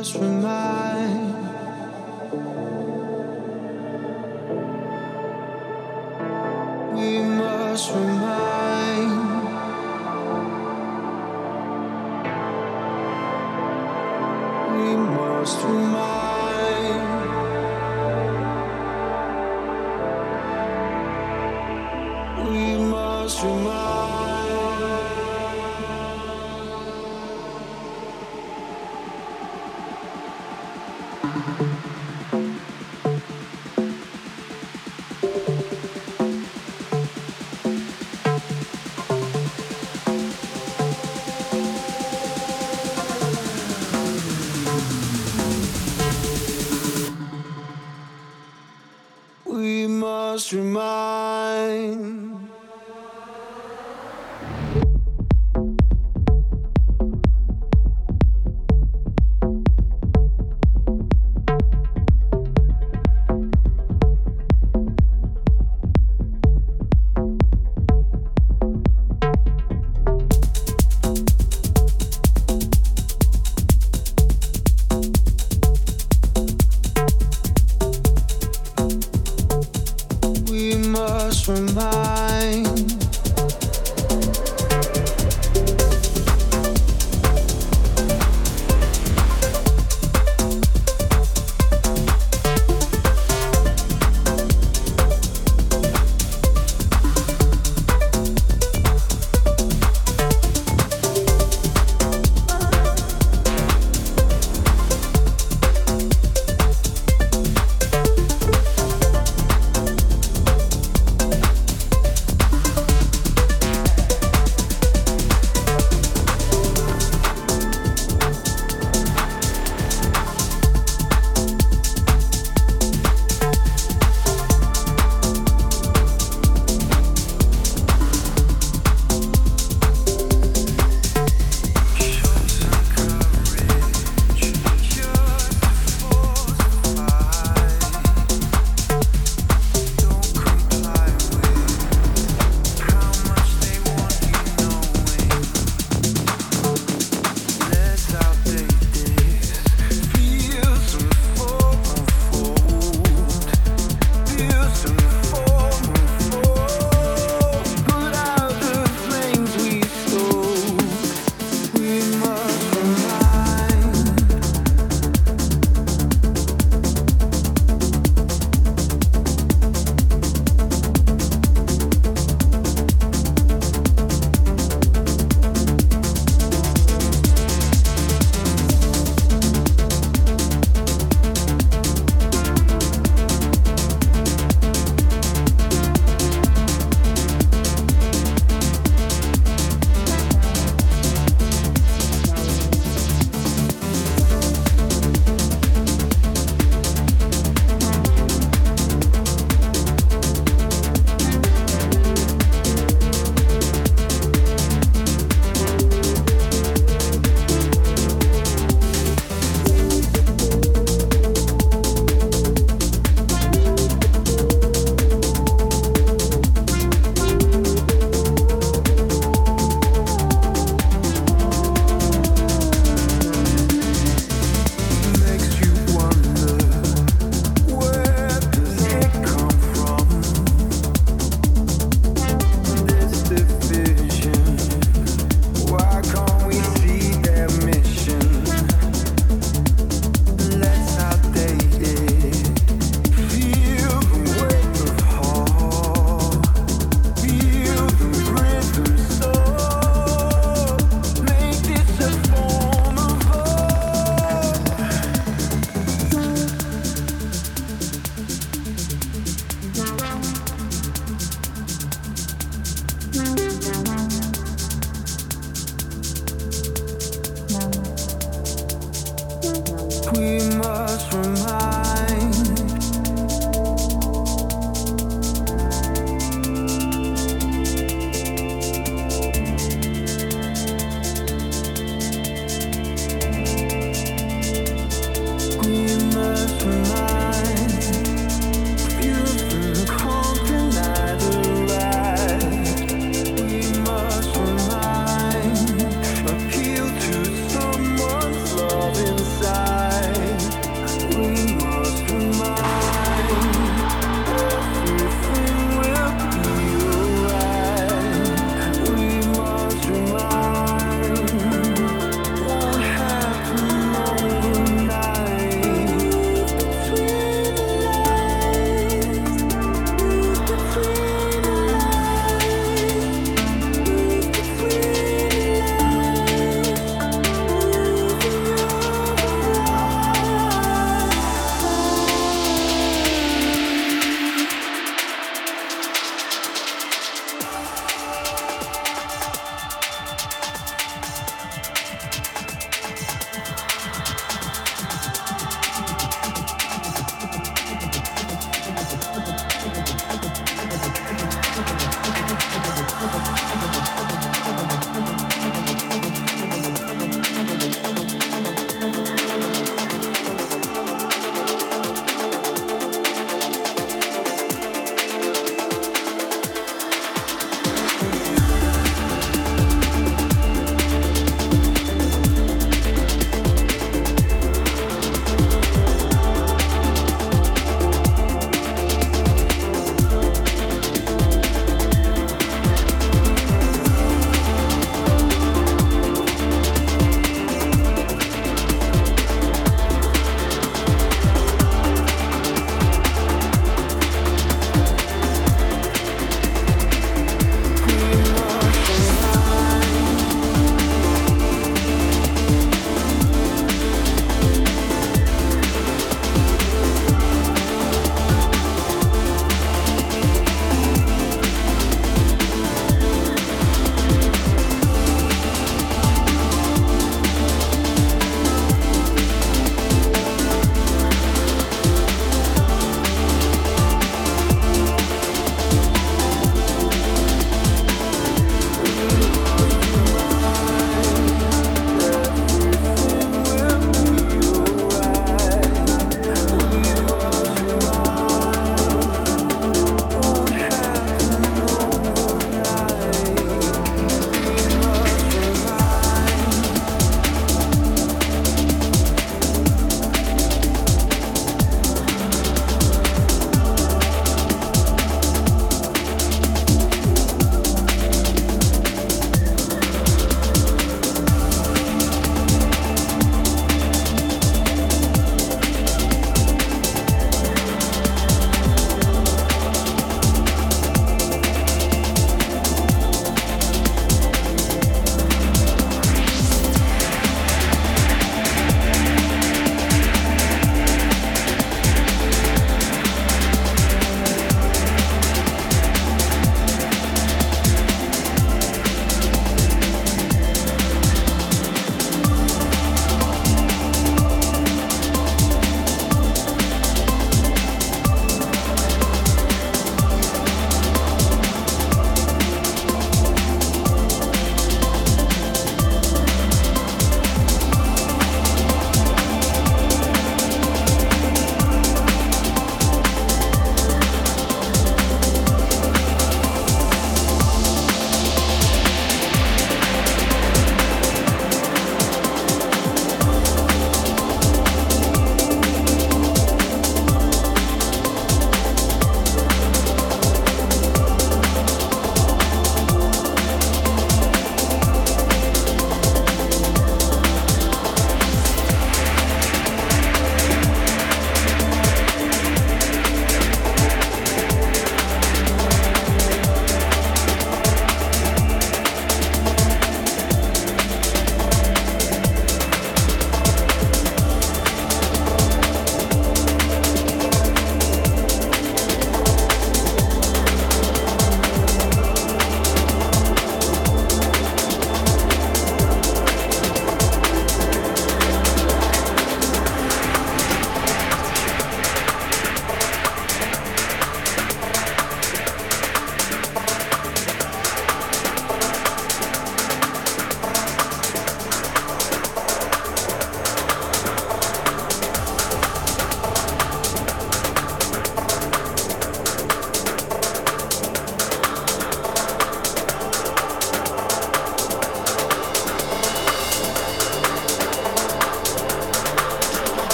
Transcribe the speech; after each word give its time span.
We 0.00 0.29